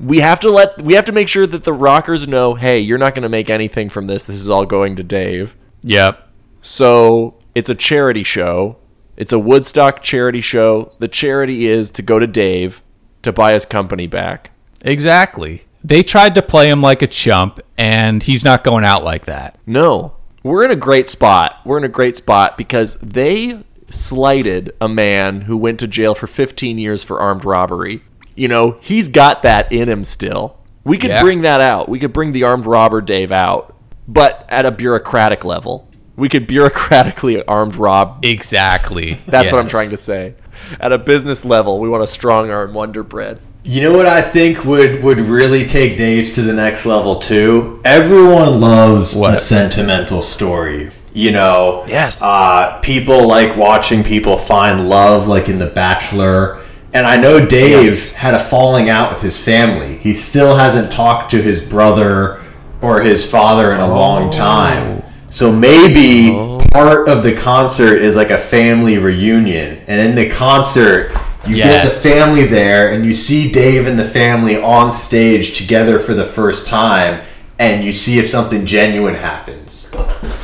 [0.00, 2.98] We have to let we have to make sure that the rockers know, hey, you're
[2.98, 4.24] not going to make anything from this.
[4.26, 5.56] This is all going to Dave.
[5.82, 6.28] Yep.
[6.62, 8.76] So It's a charity show.
[9.22, 10.90] It's a Woodstock charity show.
[10.98, 12.82] The charity is to go to Dave
[13.22, 14.50] to buy his company back.
[14.84, 15.62] Exactly.
[15.84, 19.58] They tried to play him like a chump, and he's not going out like that.
[19.64, 21.60] No, we're in a great spot.
[21.64, 26.26] We're in a great spot because they slighted a man who went to jail for
[26.26, 28.02] 15 years for armed robbery.
[28.34, 30.56] You know, he's got that in him still.
[30.82, 31.22] We could Yeah.
[31.22, 31.88] bring that out.
[31.88, 33.72] We could bring the armed robber Dave out,
[34.08, 35.86] but at a bureaucratic level.
[36.16, 38.24] We could bureaucratically armed rob.
[38.24, 39.14] Exactly.
[39.26, 40.34] That's what I'm trying to say.
[40.78, 43.40] At a business level, we want a strong arm Wonder Bread.
[43.64, 47.80] You know what I think would would really take Dave to the next level too?
[47.84, 50.90] Everyone loves a sentimental story.
[51.14, 52.20] You know, Yes.
[52.24, 56.60] Uh, people like watching people find love, like in The Bachelor.
[56.92, 58.10] And I know Dave Yes.
[58.10, 59.98] had a falling out with his family.
[59.98, 62.40] He still hasn't talked to his brother
[62.80, 65.01] or his father in a long time.
[65.32, 66.60] So maybe oh.
[66.72, 69.78] part of the concert is like a family reunion.
[69.86, 71.10] And in the concert,
[71.46, 75.98] you get the family there and you see Dave and the family on stage together
[75.98, 77.24] for the first time
[77.58, 79.90] and you see if something genuine happens.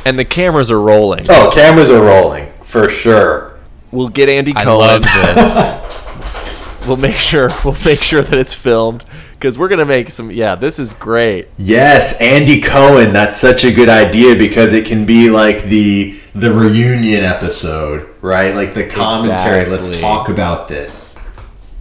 [0.05, 1.27] And the cameras are rolling.
[1.29, 3.59] Oh, cameras are rolling for sure.
[3.91, 4.67] We'll get Andy Cohen.
[4.67, 5.85] I love this.
[6.87, 10.31] We'll make sure we'll make sure that it's filmed because we're gonna make some.
[10.31, 11.47] Yeah, this is great.
[11.57, 13.13] Yes, Andy Cohen.
[13.13, 18.55] That's such a good idea because it can be like the the reunion episode, right?
[18.55, 19.65] Like the commentary.
[19.65, 21.17] Let's talk about this.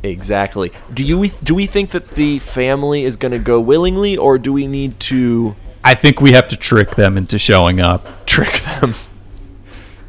[0.03, 0.73] Exactly.
[0.93, 4.67] Do you do we think that the family is gonna go willingly, or do we
[4.67, 8.27] need to I think we have to trick them into showing up.
[8.27, 8.95] trick them?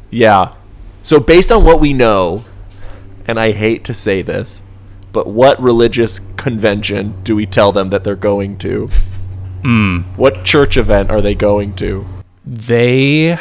[0.10, 0.54] yeah.
[1.04, 2.46] So based on what we know,
[3.26, 4.62] and I hate to say this,
[5.12, 8.88] but what religious convention do we tell them that they're going to?
[9.64, 10.00] Hmm.
[10.16, 12.06] What church event are they going to?
[12.46, 13.38] They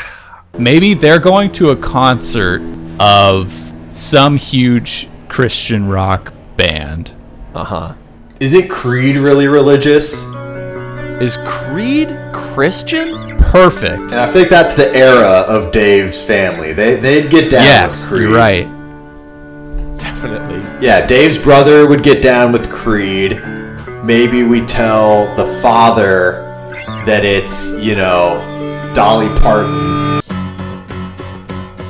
[0.58, 2.60] maybe they're going to a concert
[2.98, 7.12] of some huge Christian rock band.
[7.54, 7.94] Uh huh.
[8.40, 10.14] Is it Creed really religious?
[11.22, 13.36] Is Creed Christian?
[13.38, 14.00] Perfect.
[14.12, 16.72] And I think that's the era of Dave's family.
[16.72, 18.22] They they'd get down with Yes, Creed.
[18.22, 18.68] you're right.
[20.20, 20.84] Definitely.
[20.84, 23.40] Yeah, Dave's brother would get down with Creed.
[24.02, 26.42] Maybe we tell the father
[27.06, 30.20] that it's, you know, Dolly Parton.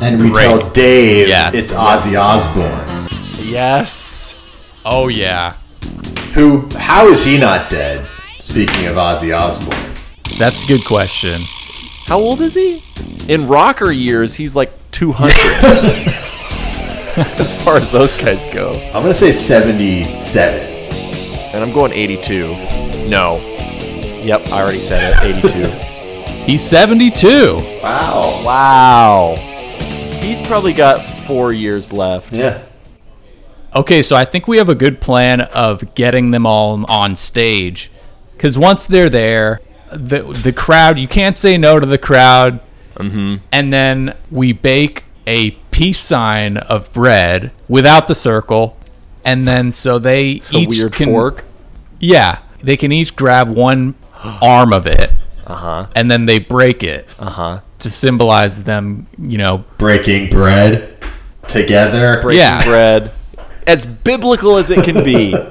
[0.03, 0.43] And we Great.
[0.45, 1.55] tell Dave Yes.
[1.55, 3.09] it's Ozzy Osbourne.
[3.49, 4.39] Yes.
[4.85, 5.55] Oh yeah.
[6.35, 8.07] Who, how is he not dead?
[8.41, 9.95] Speaking of Ozzy Osbourne.
[10.39, 11.41] That's a good question.
[12.05, 12.83] How old is he?
[13.27, 16.25] In rocker years, he's like 200.
[17.39, 18.75] as far as those guys go.
[18.87, 20.61] I'm going to say 77.
[21.53, 23.09] And I'm going 82.
[23.09, 23.39] No.
[24.23, 25.45] Yep, I already said it.
[25.45, 25.69] 82.
[26.45, 27.57] He's 72.
[27.83, 28.43] Wow.
[28.45, 29.35] wow.
[30.21, 32.33] He's probably got four years left.
[32.33, 32.63] Yeah.
[33.75, 37.91] Okay, so I think we have a good plan of getting them all on stage.
[38.33, 39.61] Because once they're there,
[39.93, 42.61] the the crowd, you can't say no to the crowd.
[42.95, 43.45] Mm-hmm.
[43.53, 48.77] And then we bake a peace sign of bread without the circle.
[49.25, 51.45] And then so they A each weird can, fork.
[52.01, 53.95] Yeah, they can each grab one
[54.43, 55.11] arm of it,
[55.47, 55.87] Uh huh.
[55.95, 57.61] and then they break it Uh huh.
[57.81, 59.07] to symbolize them.
[59.19, 60.97] You know, Breaking bread
[61.47, 62.21] together.
[62.23, 62.65] Breaking Yeah.
[62.65, 63.11] bread.
[63.67, 65.35] As biblical as it can be.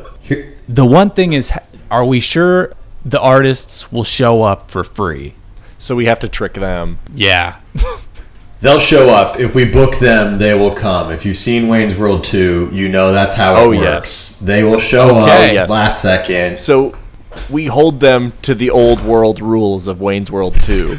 [0.70, 1.50] The one thing is,
[1.90, 2.74] are we sure
[3.06, 5.34] the artists will show up for free?
[5.80, 6.98] so we have to trick them.
[7.14, 7.58] Yeah.
[8.60, 9.40] They'll show up.
[9.40, 11.12] If we book them, they will come.
[11.12, 13.82] If you've seen Wayne's World 2, you know that's how it Oh, works.
[13.82, 14.38] yes.
[14.42, 15.50] They will show Okay.
[15.50, 15.70] up Yes.
[15.70, 16.58] last second.
[16.58, 16.94] So
[17.52, 20.96] we hold them to the old world rules of Wayne's World 2.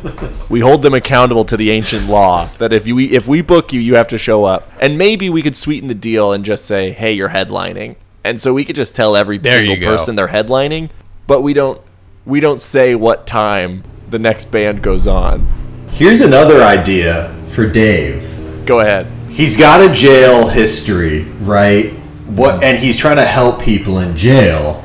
[0.48, 3.80] we hold them accountable to the ancient law that if you if we book you,
[3.80, 4.70] you have to show up.
[4.80, 8.54] And maybe we could sweeten the deal and just say, "Hey, you're headlining." And so
[8.54, 10.88] we could just tell every There single person they're headlining,
[11.26, 11.78] but we don't
[12.24, 15.46] we don't say what time the next band goes on.
[15.92, 18.40] Here's another idea for Dave.
[18.66, 19.06] Go ahead.
[19.28, 21.92] He's got a jail history, right?
[22.26, 24.84] What and he's trying to help people in jail.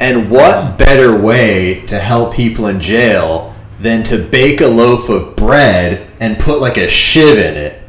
[0.00, 5.36] And what better way to help people in jail than to bake a loaf of
[5.36, 7.82] bread and put like a shiv in it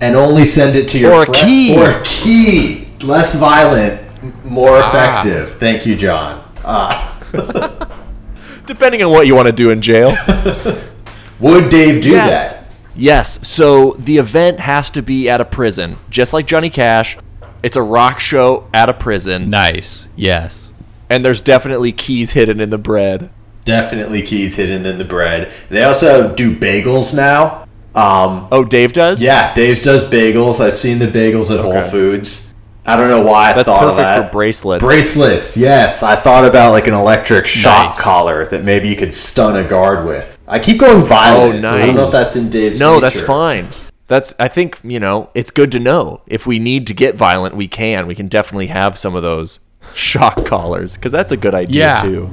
[0.00, 1.76] and only send it to your Or a friend- key.
[1.78, 4.00] or a key, less violent,
[4.44, 5.50] more effective.
[5.52, 6.42] Thank you, John.
[6.64, 7.10] Ah.
[8.66, 10.14] Depending on what you want to do in jail.
[11.40, 12.52] Would Dave do Yes.
[12.52, 12.64] that?
[12.96, 13.46] Yes.
[13.46, 17.18] So the event has to be at a prison, just like Johnny Cash.
[17.62, 20.06] It's a rock show at a prison, Nice.
[20.16, 20.68] Yes.
[21.10, 23.30] and there's definitely keys hidden in the bread.
[23.64, 25.50] Definitely keys hidden in the bread.
[25.70, 27.66] They also do bagels now.
[27.94, 29.22] Um, Oh, Dave does.
[29.22, 30.60] yeah, Dave does bagels.
[30.60, 31.88] I've seen the bagels at Whole Okay.
[31.90, 32.52] Foods.
[32.86, 34.26] I don't know why I that's thought of perfect that.
[34.26, 34.84] for bracelets.
[34.84, 36.02] Bracelets, yes.
[36.02, 38.00] I thought about like an electric shock Nice.
[38.00, 40.33] collar that maybe you could stun a guard with.
[40.46, 41.64] I keep going violent.
[41.64, 42.06] Oh, I don't know nice.
[42.06, 42.78] if that's in Dave's.
[42.78, 43.66] no, that's fine.
[44.06, 47.56] That's I think you know it's good to know if we need to get violent,
[47.56, 48.06] we can.
[48.06, 49.60] We can definitely have some of those
[49.94, 52.02] shock collars because that's a good idea Yeah.
[52.02, 52.30] too.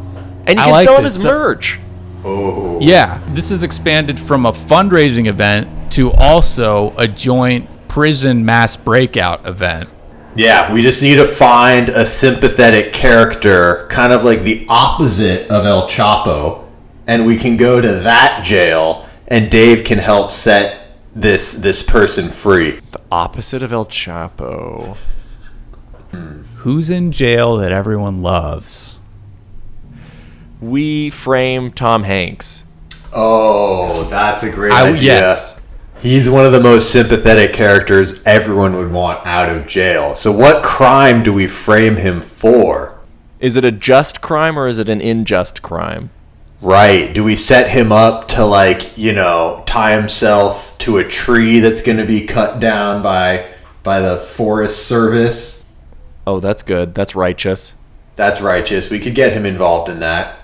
[0.47, 1.79] And you I can like sell them as So- merch.
[2.23, 8.75] Oh, Yeah, this is expanded from a fundraising event to also a joint prison mass
[8.75, 9.89] breakout event.
[10.35, 10.71] yeah.
[10.71, 15.87] We just need to find a sympathetic character, kind of like the opposite of El
[15.89, 16.60] Chapo,
[17.11, 22.29] and we can go to that jail, and Dave can help set this this person
[22.29, 22.79] free.
[22.91, 24.95] The opposite of El Chapo.
[26.11, 26.43] Hmm.
[26.59, 28.97] Who's in jail that everyone loves?
[30.61, 32.63] We frame Tom Hanks.
[33.11, 35.01] Oh, that's a great I- idea.
[35.01, 35.57] yes.
[36.01, 40.15] He's one of the most sympathetic characters everyone would want out of jail.
[40.15, 42.97] So, what crime do we frame him for?
[43.41, 46.09] Is it a just crime or is it an unjust crime?
[46.61, 47.11] Right.
[47.11, 51.81] Do we set him up to, like, you know, tie himself to a tree that's
[51.81, 53.51] going to be cut down by
[53.83, 55.65] by the Forest Service?
[56.27, 56.93] Oh, that's good.
[56.93, 57.73] That's righteous.
[58.15, 58.91] That's righteous.
[58.91, 60.39] We could get him involved in that.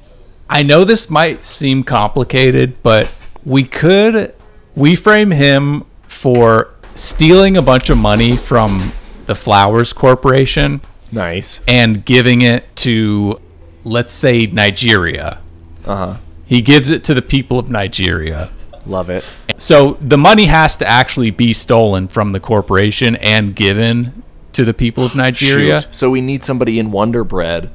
[0.49, 3.13] I know this might seem complicated, but
[3.45, 4.33] we could
[4.75, 8.91] we frame him for stealing a bunch of money from
[9.27, 11.61] the Flowers Corporation Nice.
[11.67, 13.39] and giving it to
[13.83, 15.39] let's say Nigeria.
[15.87, 16.17] Uh huh.
[16.45, 18.49] He gives it to the people of Nigeria.
[18.85, 19.25] Love it.
[19.57, 24.23] So the money has to actually be stolen from the corporation and given
[24.53, 25.95] to the people of Nigeria Shoot.
[25.95, 27.69] So we need somebody in Wonder Bread.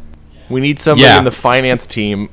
[0.48, 1.18] We need somebody Yeah.
[1.18, 2.28] in the finance team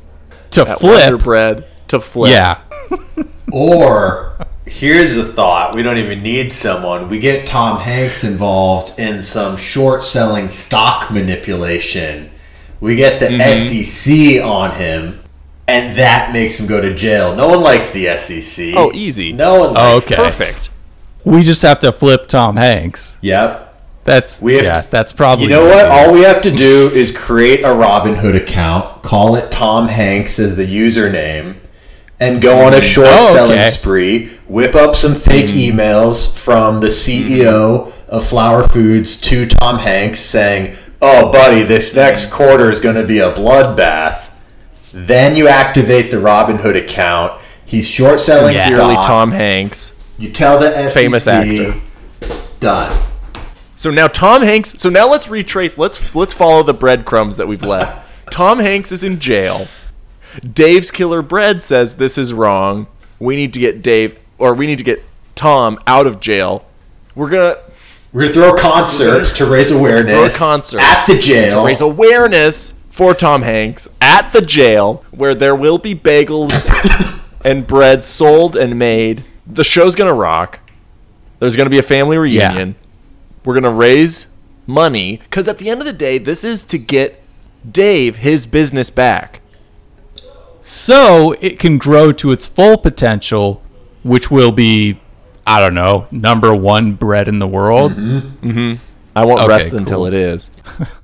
[0.51, 0.99] to at flip.
[1.01, 2.31] Wonder Bread to flip.
[2.31, 2.59] Yeah.
[3.51, 7.09] Or here's a thought: we don't even need someone.
[7.09, 12.29] We get Tom Hanks involved in some short-selling stock manipulation.
[12.79, 13.83] We get the Mm-hmm.
[13.83, 15.19] SEC on him,
[15.69, 17.35] and that makes him go to jail.
[17.35, 18.73] No one likes the SEC.
[18.75, 19.31] Oh, easy.
[19.31, 20.15] No one likes oh, okay.
[20.15, 20.25] them.
[20.25, 20.69] Perfect.
[21.23, 23.17] We just have to flip Tom Hanks.
[23.21, 23.67] Yep.
[24.03, 25.85] That's We have yeah, to- that's probably You know what?
[25.85, 30.55] All we have to do is create a Robinhood account, call it Tom Hanks as
[30.55, 31.57] the username,
[32.19, 33.69] and go on a short Oh, selling okay.
[33.69, 34.31] spree.
[34.47, 35.71] Whip up some fake mm.
[35.71, 42.31] emails from the CEO of Flower Foods to Tom Hanks saying, "Oh, buddy, this next
[42.31, 44.28] quarter is going to be a bloodbath."
[44.93, 47.39] Then you activate the Robinhood account.
[47.65, 49.07] He's short selling Sincerely, stocks.
[49.07, 49.93] Tom Hanks.
[50.17, 50.93] You tell the SEC.
[50.93, 51.75] Famous actor.
[52.59, 53.05] Done.
[53.77, 54.73] So now Tom Hanks.
[54.81, 55.77] So now let's retrace.
[55.77, 58.07] Let's let's follow the breadcrumbs that we've left.
[58.31, 59.67] Tom Hanks is in jail.
[60.41, 62.87] Dave's Killer Bread says this is wrong.
[63.19, 65.03] We need to get Dave, or we need to get
[65.35, 66.65] Tom out of jail.
[67.15, 67.57] We're gonna
[68.11, 70.37] We're gonna throw a concert to raise awareness.
[70.37, 71.61] Throw a concert at the jail.
[71.61, 76.51] to raise awareness for Tom Hanks at the jail, where there will be bagels
[77.45, 79.23] and bread sold and made.
[79.47, 80.59] The show's gonna rock.
[81.39, 82.75] There's gonna be a family reunion.
[83.45, 84.27] We're gonna raise
[84.67, 87.23] money because at the end of the day, this is to get
[87.71, 89.39] Dave his business back.
[90.59, 93.61] so it can grow to its full potential,
[94.03, 94.99] which will be
[95.47, 97.93] I don't know, number one bread in the world.
[97.93, 98.49] Mm-hmm.
[98.49, 98.83] Mm-hmm.
[99.15, 100.51] I won't Okay, rest until it is.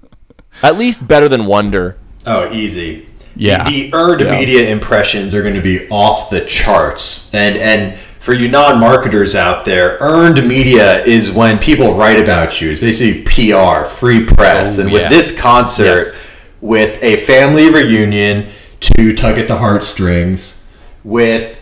[0.64, 1.98] at least better than Wonder.
[2.26, 3.08] Oh, easy.
[3.36, 3.64] Yeah.
[3.66, 4.32] The, the earned Yeah.
[4.32, 9.66] media impressions are going to be off the charts, and and for you non-marketers out
[9.66, 12.72] there, earned media is when people write about you.
[12.72, 15.02] It's basically PR, free press, Oh, and yeah.
[15.02, 16.28] with this concert, Yes.
[16.62, 18.48] with a family reunion
[18.80, 20.66] to tug at the heartstrings,
[21.04, 21.60] with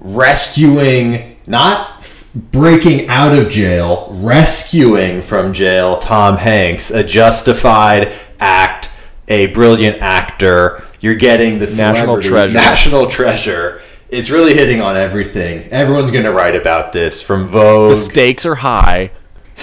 [0.00, 8.90] rescuing not breaking out of jail, rescuing from jail Tom Hanks, a justified act,
[9.28, 10.82] a brilliant actor.
[11.00, 12.54] You're getting the National treasure.
[12.54, 13.80] National treasure.
[14.08, 15.68] It's really hitting on everything.
[15.70, 17.90] Everyone's going to write about this from Vogue.
[17.90, 19.10] The stakes are high.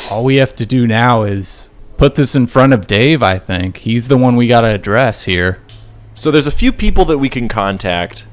[0.09, 3.77] All we have to do now is put this in front of Dave, I think.
[3.77, 5.59] He's the one we got to address here.
[6.15, 8.25] So there's a few people that we can contact.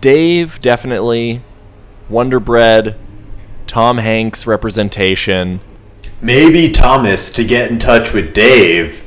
[0.00, 1.42] Dave, definitely.
[2.08, 2.96] Wonder Bread.
[3.66, 5.60] Tom Hanks representation.
[6.22, 9.04] maybe Thomas to get in touch with Dave.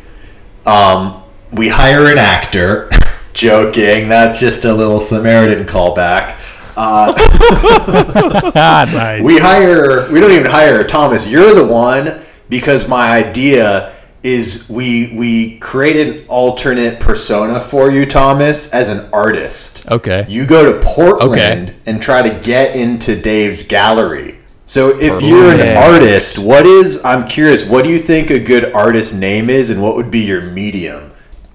[0.65, 2.89] Um, we hire an actor.
[3.33, 4.09] Joking.
[4.09, 6.37] That's just a little Samaritan callback.
[6.75, 7.13] Uh,
[8.55, 9.23] ah, nice.
[9.23, 10.11] we hire.
[10.11, 11.27] We don't even hire Thomas.
[11.27, 13.93] You're the one because my idea
[14.23, 19.89] is we we create an alternate persona for you, Thomas, as an artist.
[19.89, 20.25] Okay.
[20.29, 21.75] You go to Portland Okay.
[21.85, 24.37] and try to get into Dave's gallery.
[24.71, 28.71] So if you're an artist, what is I'm curious, what do you think a good
[28.71, 31.11] artist name is and what would be your medium?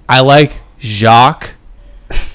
[0.07, 1.55] I like Jacques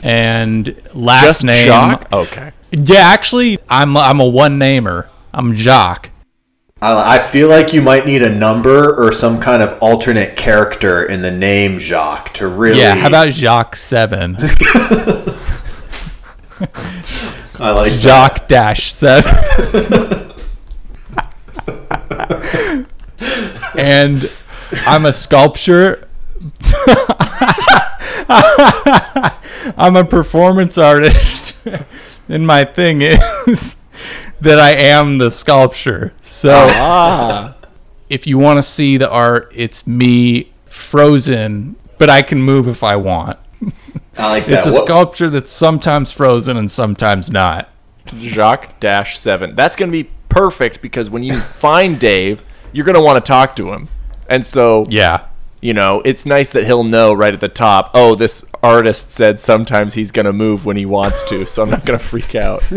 [0.02, 1.68] and last Just name.
[1.68, 2.12] Jacques?
[2.12, 2.52] Okay.
[2.72, 5.08] Yeah, actually, I'm I'm a one namer.
[5.32, 6.10] I'm Jacques.
[6.82, 11.06] I I feel like you might need a number or some kind of alternate character
[11.06, 14.36] in the name Jacques to really Yeah, how about Jacques Seven?
[17.60, 18.00] I like that.
[18.00, 20.28] Jacques dash seven.
[23.82, 24.32] and
[24.88, 26.08] I'm a sculpture.
[29.78, 31.56] I'm a performance artist,
[32.30, 33.76] and my thing is
[34.42, 36.14] that I am the sculpture.
[36.22, 37.56] So Ah.
[38.10, 42.84] if you want to see the art, it's me frozen, but I can move if
[42.84, 43.38] I want.
[44.18, 44.66] I like that.
[44.66, 47.70] It's a What- sculpture that's sometimes frozen and sometimes not.
[48.18, 49.56] Jacques dash seven.
[49.56, 53.72] That's gonna be perfect because when you find Dave, you're gonna want to talk to
[53.74, 53.88] him,
[54.30, 55.22] and so Yeah.
[55.62, 57.92] you know it's nice that he'll know right at the top.
[57.94, 61.86] Oh, this artist said sometimes he's gonna move when he wants to, so I'm not
[61.86, 62.64] gonna freak out.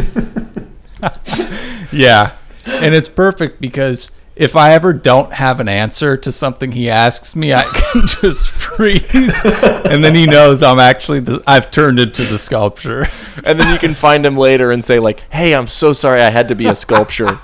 [1.93, 2.33] Yeah.
[2.67, 7.37] And it's perfect because if I ever don't have an answer to something he asks
[7.37, 9.45] me, I can just freeze.
[9.45, 13.07] And then he knows I'm actually the, I've turned into the sculpture.
[13.45, 16.31] And then you can find him later and say like, "Hey, I'm so sorry I
[16.31, 17.39] had to be a sculpture."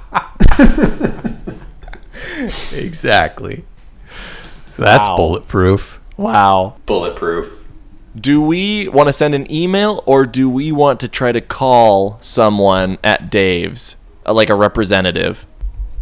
[2.72, 3.64] exactly.
[4.66, 5.16] So that's Wow.
[5.16, 6.00] bulletproof.
[6.16, 6.74] wow.
[6.86, 7.68] bulletproof.
[8.18, 12.18] Do we want to send an email or do we want to try to call
[12.20, 15.46] someone at Dave's, uh, like a representative?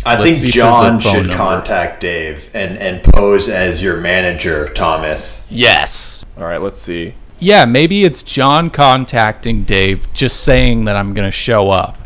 [0.07, 1.37] I Let's think if there's a John phone should number.
[1.37, 5.47] contact Dave and, and pose as your manager, Thomas.
[5.51, 6.25] Yes.
[6.39, 7.15] All right, let's see.
[7.41, 11.98] Yeah, maybe it's John contacting Dave just saying that I'm going to show up.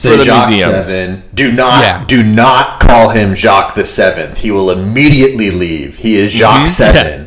[0.00, 0.70] Say the Jacques museum.
[0.70, 1.22] Seven.
[1.34, 2.04] Do not Yeah.
[2.06, 4.38] do not call him Jacques the Seventh.
[4.38, 5.98] He will immediately leave.
[5.98, 7.06] He is Jacques Seven.
[7.06, 7.26] Yes.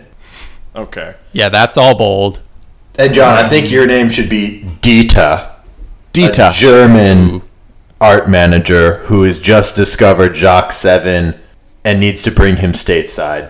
[0.75, 1.13] Okay.
[1.33, 2.39] Yeah, that's all bold.
[2.97, 5.49] And John, I think your name should be Dieter.
[5.49, 5.51] a
[6.13, 6.53] Dieter.
[6.53, 7.41] German
[8.01, 11.35] art manager who has just discovered Jacques Seven
[11.83, 13.49] and needs to bring him stateside.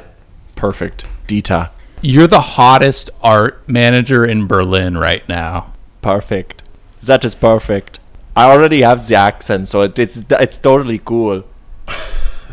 [0.55, 1.05] Perfect.
[1.28, 1.69] Dieter.
[2.01, 5.74] You're the hottest art manager in Berlin right now.
[6.01, 6.61] Perfect.
[7.01, 7.99] That is perfect.
[8.36, 11.44] I already have the accent, so it, it's it's totally cool.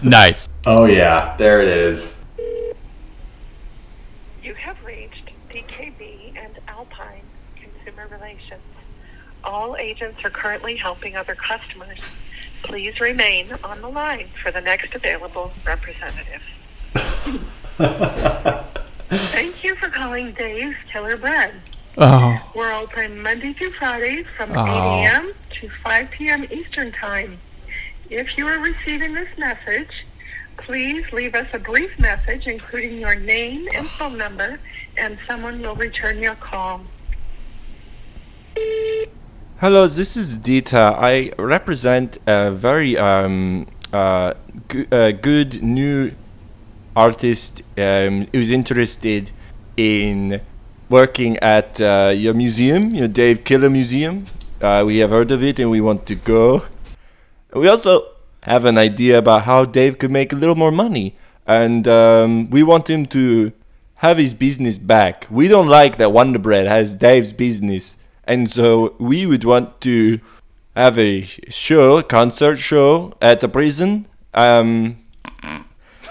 [0.02, 0.48] Nice.
[0.66, 2.22] Oh yeah, there it is.
[4.42, 7.22] You have reached DKB and Alpine
[7.56, 8.62] Consumer Relations.
[9.44, 12.10] All agents are currently helping other customers.
[12.62, 16.42] Please remain on the line for the next available representative.
[19.08, 21.54] Thank you for calling Dave's Killer Bread.
[21.98, 24.64] Oh, We're open Monday through Friday from Oh.
[25.02, 25.32] 8 a.m.
[25.60, 26.46] to 5 p.m.
[26.50, 27.38] Eastern Time.
[28.08, 29.90] If you are receiving this message,
[30.56, 34.58] please leave us a brief message including your name and phone number,
[34.96, 36.80] and someone will return your call.
[39.60, 40.94] Hello, this is Dieter.
[40.98, 44.34] I represent a very um uh,
[44.68, 46.12] g- uh good new
[46.96, 49.30] artist um who's interested
[49.76, 50.40] in
[50.90, 54.24] working at uh, your museum, your Dave Killer Museum.
[54.60, 56.64] Uh, we have heard of it and we want to go.
[57.54, 58.08] We also
[58.42, 61.16] have an idea about how Dave could make a little more money,
[61.46, 63.52] and um, we want him to
[63.96, 65.26] have his business back.
[65.30, 70.20] We don't like that Wonder Bread has Dave's business, and so we would want to
[70.74, 74.06] have a show, a concert show at the prison.
[74.34, 74.98] Um,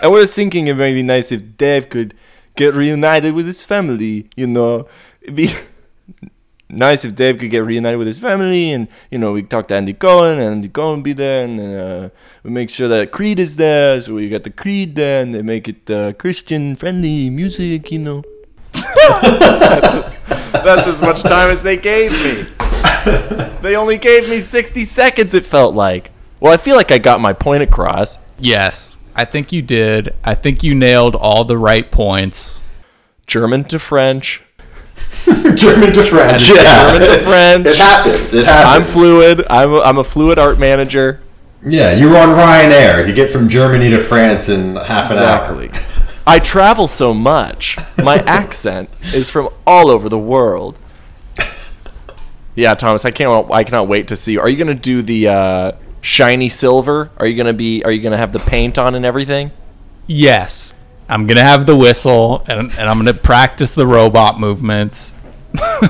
[0.02, 2.14] and we're thinking it may be nice if Dave could
[2.60, 4.30] get reunited with his family.
[4.36, 4.88] You know,
[5.22, 5.50] it'd be
[6.70, 9.76] nice if Dave could get reunited with his family, and you know, we talk to
[9.76, 12.10] Andy Cohen, and Andy Cohen be there, and uh,
[12.44, 15.42] we make sure that Creed is there, so we got the Creed there, and they
[15.42, 17.92] make it uh, Christian friendly music.
[17.92, 18.24] You know,
[18.74, 20.20] that's, as,
[20.52, 22.46] that's as much time as they gave me.
[23.62, 25.34] they only gave me sixty seconds.
[25.34, 26.12] It felt like.
[26.42, 28.18] Well, I feel like I got my point across.
[28.38, 28.99] yes.
[29.16, 30.16] I think you did.
[30.24, 32.62] I think you nailed all the right points.
[33.28, 34.42] German to French.
[35.26, 36.50] German to French.
[36.50, 36.92] Yeah.
[36.92, 37.68] German to French.
[37.68, 38.34] It happens.
[38.34, 38.66] It happens.
[38.66, 38.94] I'm happens.
[38.94, 39.46] fluid.
[39.50, 41.22] I'm a, I'm a fluid art manager.
[41.66, 43.08] Yeah, you were on Ryanair.
[43.08, 45.60] You get from Germany to France in half an hour.
[45.60, 45.72] Exactly.
[46.26, 47.78] I travel so much.
[47.98, 50.78] My accent is from all over the world.
[52.56, 53.50] Yeah, Thomas, I can't.
[53.52, 54.38] I cannot wait to see.
[54.38, 55.72] Are you gonna do the uh,
[56.02, 57.12] shiny silver?
[57.18, 57.84] Are you gonna be?
[57.84, 59.52] Are you gonna have the paint on and everything?
[60.08, 60.74] Yes.
[61.08, 65.16] I'm gonna have the whistle, and, and I'm gonna practice the robot movements,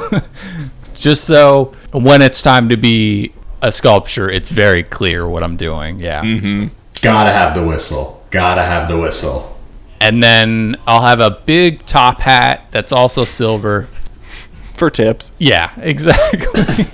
[0.95, 5.99] just so when it's time to be a sculpture, it's very clear what I'm doing.
[5.99, 6.23] Yeah.
[6.23, 6.67] Mm-hmm.
[7.01, 8.25] Gotta have the whistle.
[8.31, 9.57] Gotta have the whistle.
[10.01, 13.89] And then I'll have a big top hat that's also silver.
[14.75, 15.33] For tips.
[15.39, 16.87] Yeah, exactly.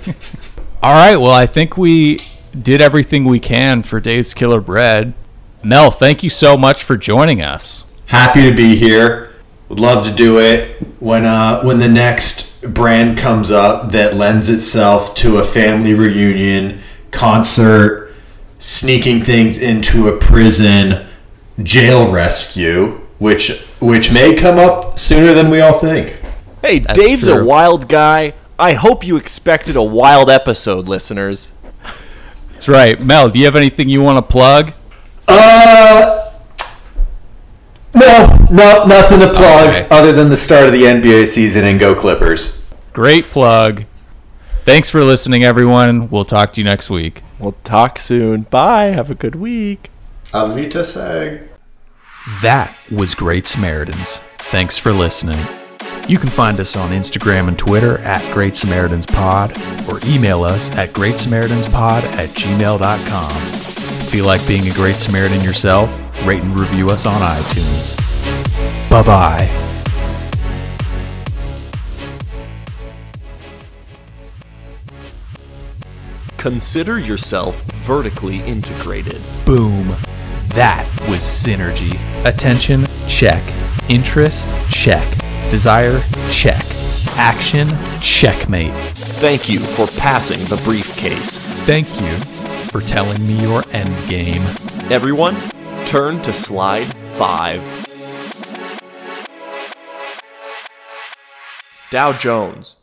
[0.82, 1.16] All right.
[1.16, 2.18] Well, I think we
[2.62, 5.14] did everything we can for Dave's Killer Bread.
[5.62, 7.84] Mel, thank you so much for joining us.
[8.06, 9.34] Happy to be here.
[9.68, 14.48] Would love to do it when uh when the next brand comes up that lends
[14.48, 16.80] itself to a family reunion,
[17.10, 18.14] concert,
[18.58, 21.08] sneaking things into a prison,
[21.62, 26.16] jail rescue, which which may come up sooner than we all think.
[26.62, 28.34] Hey, Dave's a wild guy.
[28.58, 31.52] I hope you expected a wild episode, listeners.
[32.66, 33.00] That's right.
[33.00, 34.72] Mel, do you have anything you want to plug?
[35.28, 36.32] Uh,
[37.94, 39.86] no, no, nothing to plug Okay.
[39.88, 42.66] other than the start of the NBA season and go Clippers.
[42.92, 43.84] Great plug.
[44.64, 46.10] Thanks for listening, everyone.
[46.10, 47.22] We'll talk to you next week.
[47.38, 48.42] We'll talk soon.
[48.42, 48.86] Bye.
[48.86, 49.90] Have a good week.
[50.32, 51.42] Alvita Sag.
[52.42, 54.20] That was Great Samaritans.
[54.38, 55.38] Thanks for listening.
[56.08, 59.56] You can find us on Instagram and Twitter at Great Samaritans Pod
[59.88, 63.30] or email us at Great Samaritans Pod at gmail.com.
[64.06, 65.90] Feel like being a Great Samaritan yourself?
[66.24, 67.98] Rate and review us on iTunes.
[68.88, 69.62] Bye bye.
[76.36, 79.20] Consider yourself vertically integrated.
[79.44, 79.88] Boom.
[80.50, 81.98] That was synergy.
[82.24, 83.42] Attention, check.
[83.90, 85.25] Interest, check.
[85.50, 86.62] Desire, check.
[87.18, 87.68] Action,
[88.00, 88.74] checkmate.
[88.94, 91.38] Thank you for passing the briefcase.
[91.64, 92.14] Thank you
[92.70, 94.42] for telling me your end game.
[94.90, 95.36] Everyone,
[95.86, 96.86] turn to slide
[97.16, 97.86] 5.
[101.90, 102.76] Dow Jones,